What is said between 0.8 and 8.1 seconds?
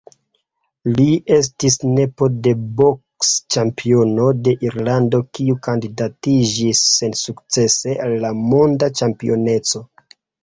Li estis nepo de boks-ĉampiono de Irlando kiu kandidatiĝis sensukcese